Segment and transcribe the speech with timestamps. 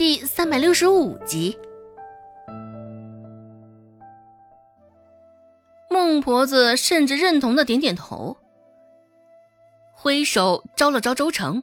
[0.00, 1.58] 第三百六十五集。
[5.90, 8.38] 孟婆子甚至认同的点点头，
[9.92, 11.62] 挥手招了招周成。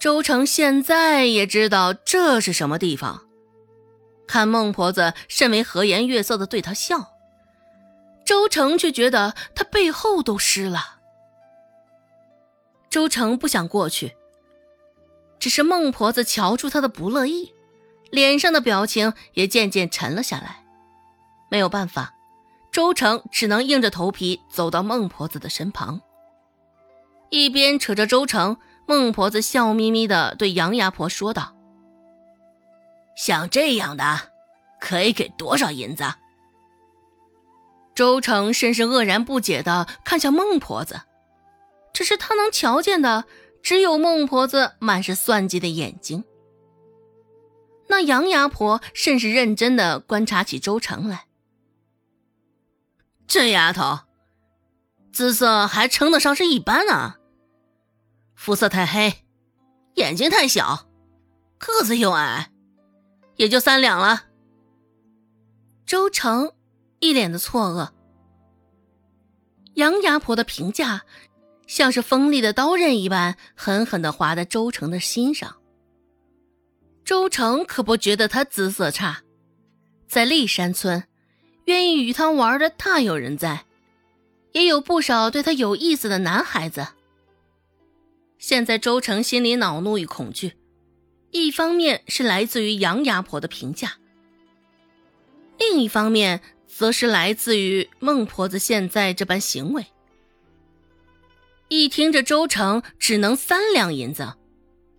[0.00, 3.22] 周成现在也知道这是什么地方，
[4.26, 7.12] 看孟婆子甚为和颜悦色的对他笑，
[8.24, 10.98] 周成却觉得他背后都湿了。
[12.90, 14.16] 周成不想过去，
[15.48, 17.54] 只是孟婆子瞧出他的不乐意，
[18.10, 20.62] 脸上的表情也渐渐沉了下来。
[21.50, 22.12] 没有办法，
[22.70, 26.02] 周成只能硬着头皮走到孟婆子的身旁，
[27.30, 28.58] 一边扯着周成。
[28.86, 31.54] 孟婆子笑眯眯的对杨牙婆说道
[33.16, 34.32] ：“像这样的，
[34.78, 36.04] 可以给多少银子？”
[37.96, 41.00] 周成甚是愕然不解的看向孟婆子，
[41.94, 43.24] 只是他能瞧见的
[43.62, 46.24] 只有孟婆子满是算计的眼睛。
[47.88, 51.26] 那杨牙婆甚是认真的观察起周成来，
[53.26, 54.00] 这丫头，
[55.12, 57.18] 姿色还称得上是一般啊。
[58.34, 59.24] 肤色太黑，
[59.94, 60.86] 眼睛太小，
[61.58, 62.52] 个子又矮，
[63.36, 64.26] 也就三两了。
[65.86, 66.52] 周成
[67.00, 67.90] 一脸的错愕。
[69.74, 71.06] 杨牙婆的评价
[71.68, 75.54] 像是锋利的刀刃一般，狠狠的划在周成的心上。
[77.04, 79.22] 周成可不觉得他姿色差，
[80.08, 81.04] 在立山村，
[81.66, 83.66] 愿意与他玩的大有人在，
[84.52, 86.88] 也有不少对他有意思的男孩子。
[88.38, 90.54] 现在周成心里恼怒与恐惧，
[91.30, 93.96] 一方面是来自于杨牙婆的评价，
[95.58, 99.84] 另一方面则是来自于孟婆子现在这般行为。
[101.68, 104.34] 一听这周成只能三两银子，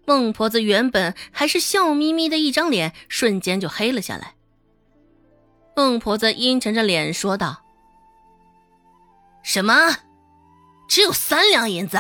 [0.05, 4.35] 孟婆子原本还是笑眯眯的一张脸，瞬间就黑了下来。
[5.75, 7.63] 孟婆子阴沉着脸说道
[9.43, 9.73] ：“什么？
[10.87, 11.97] 只有三两银子？”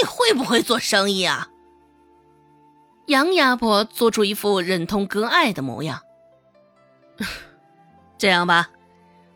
[0.00, 1.48] 你会不会做生意啊？
[3.06, 6.02] 杨牙婆做出一副忍痛割爱的模样。
[8.16, 8.70] 这样吧，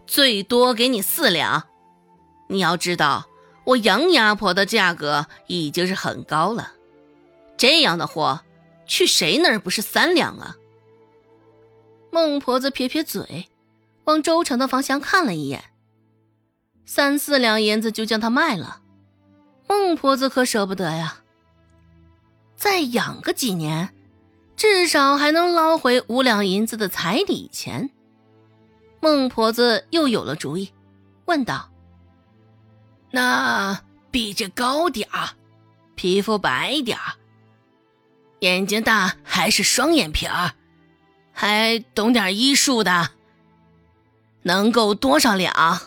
[0.07, 1.65] 最多给你四两。
[2.49, 3.27] 你要知道，
[3.65, 6.73] 我杨牙婆的价格已经是很高了。
[7.57, 8.41] 这样的货，
[8.87, 10.57] 去谁那儿不是三两啊？
[12.11, 13.49] 孟婆子撇撇嘴，
[14.05, 15.65] 往周成的方向看了一眼，
[16.85, 18.81] 三四两银子就将他卖了。
[19.69, 21.23] 孟婆子可舍不得呀，
[22.57, 23.95] 再养个几年，
[24.57, 27.91] 至少还能捞回五两银子的彩礼钱。
[29.01, 30.71] 孟婆子又有了主意，
[31.25, 31.71] 问道
[33.13, 33.81] ：“那
[34.11, 35.31] 比这高点儿，
[35.95, 37.15] 皮肤白点儿，
[38.41, 40.55] 眼睛大还是双眼皮儿，
[41.33, 43.11] 还懂点医术的，
[44.43, 45.81] 能够多少两？”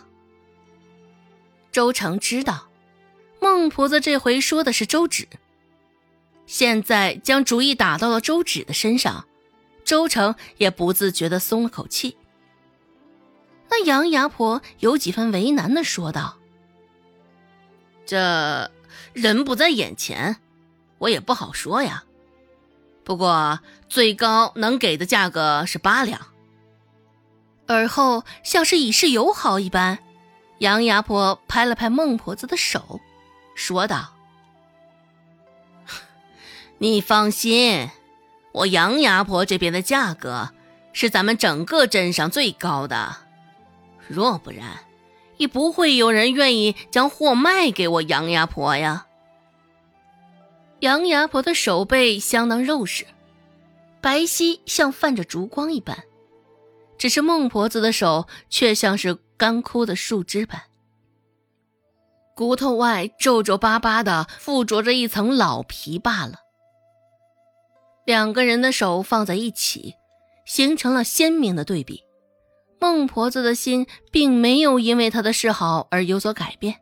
[1.74, 2.70] 周成知道。
[3.42, 5.28] 孟婆子这回说的是周芷，
[6.48, 9.28] 现在将主意打到了周芷的身上，
[9.84, 12.18] 周成也不自觉的松了口气。
[13.70, 16.38] 那杨牙婆有几分为难的说道
[18.06, 18.72] ：“这
[19.14, 20.38] 人不在眼前，
[21.00, 22.04] 我也不好说呀。
[23.04, 26.20] 不过最高能给的价格是八两。”
[27.68, 29.98] 而后像是以示友好一般，
[30.60, 33.02] 杨牙婆拍了拍孟婆子的手。
[33.56, 34.14] 说道
[36.78, 37.90] ：“你放心，
[38.52, 40.52] 我杨牙婆这边的价格
[40.94, 43.16] 是咱们整个镇上最高的，
[44.08, 44.80] 若不然，
[45.38, 49.08] 也不会有人愿意将货卖给我杨牙婆呀。”
[50.82, 53.06] 杨牙婆的手背相当肉实，
[54.02, 56.04] 白皙像泛着烛光一般，
[56.98, 60.62] 只是孟婆子的手却像是干枯的树枝般。
[62.36, 66.40] 骨头外皱皱巴巴的附着着一层老皮罢了。
[68.06, 69.96] 两个人的手放在一起，
[70.46, 72.05] 形成了鲜明的对比。
[72.80, 76.82] 孟婆子的心并没有因为他的示好而有所改变，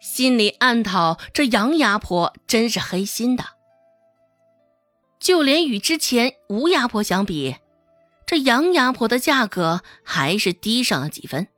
[0.00, 3.44] 心里暗讨这杨牙婆真是黑心的。
[5.18, 7.56] 就连与之前吴牙婆相比，
[8.24, 11.48] 这杨牙婆的价格还是低上了几分。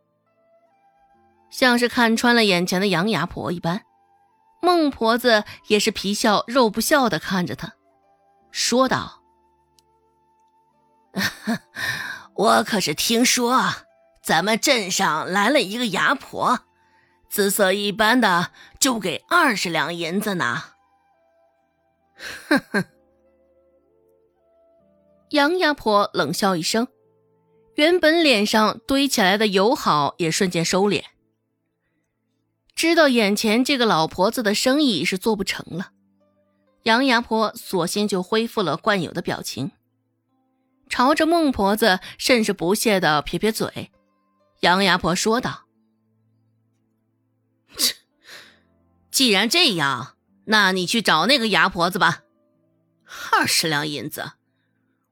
[1.50, 3.82] 像是看穿了眼前的杨牙婆一般，
[4.62, 7.75] 孟婆子也是皮笑肉不笑的看着他，
[8.50, 9.22] 说道
[12.42, 13.72] ：“我可是听说
[14.20, 16.58] 咱们镇上来了一个牙婆，
[17.30, 18.50] 姿色一般的
[18.80, 20.64] 就给二十两银子呢。
[22.48, 22.84] ”“哼哼，
[25.30, 26.88] 杨牙婆冷笑一声，
[27.76, 31.04] 原本脸上堆起来的友好也瞬间收敛。
[32.74, 35.90] 知道眼前这个老婆子的生意是做不成了，
[36.82, 39.70] 杨牙婆索性就恢复了惯有的表情，
[40.92, 43.90] 朝着孟婆子甚是不屑的撇撇嘴。
[44.60, 45.62] 杨牙婆说道
[47.78, 47.94] ：“切，
[49.10, 52.24] 既然这样，那你去找那个牙婆子吧。
[53.32, 54.32] 二十两银子，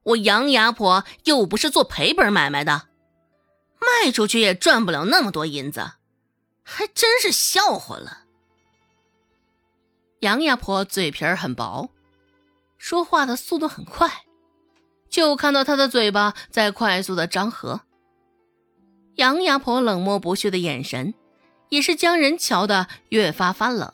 [0.03, 2.89] 我杨牙婆又不是做赔本买卖的，
[3.79, 5.93] 卖出去也赚不了那么多银子。”
[6.63, 8.25] 还真是笑话了。
[10.19, 11.89] 杨牙婆嘴皮儿很薄，
[12.77, 14.25] 说话的速度很快，
[15.11, 17.81] 就看到他的嘴巴在快速的张合。
[19.15, 21.13] 杨牙婆冷漠不屑的眼神，
[21.69, 23.93] 也是将人瞧得越发发冷。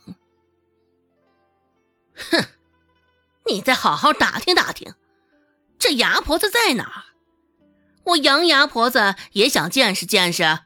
[2.16, 2.46] 哼，
[3.48, 4.94] 你再好好打听打听，
[5.80, 7.04] 这牙婆子在哪儿？
[8.06, 10.60] 我杨牙婆子也想见识见识。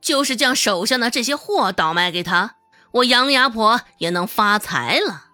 [0.00, 2.56] 就是将手下的这些货倒卖给他，
[2.92, 5.26] 我杨牙婆也能发财了。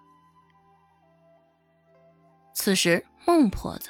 [2.53, 3.89] 此时，孟婆子，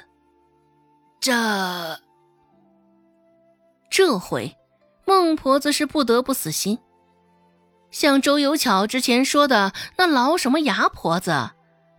[1.20, 1.32] 这
[3.88, 4.56] 这回，
[5.06, 6.80] 孟婆子是不得不死心。
[7.92, 11.50] 像周有巧之前说的那老什么牙婆子，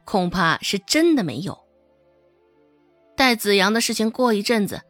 [0.03, 1.57] 恐怕是真的没有。
[3.15, 4.81] 待子阳的事情过一阵子，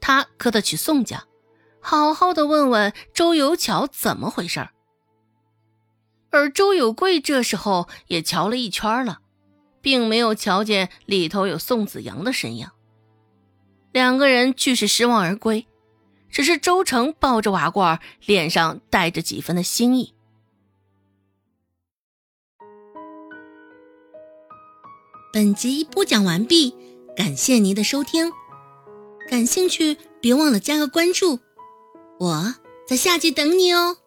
[0.00, 1.22] 他可得去宋家。
[1.80, 4.70] 好好的问问周有巧怎么回事儿，
[6.32, 9.20] 而周有贵这时候也瞧了一圈了，
[9.84, 12.66] 并没有瞧见里头有宋子阳的身影。
[13.92, 15.66] 两个人俱是失望而归，
[16.30, 20.14] 只是周成抱着瓦罐，脸上带着几分的心意。
[25.30, 26.74] 本集播讲完毕，
[27.14, 28.32] 感谢您的收听，
[29.28, 31.40] 感兴趣别忘了加个关注。
[32.18, 32.54] 我
[32.86, 33.98] 在下集等你哦。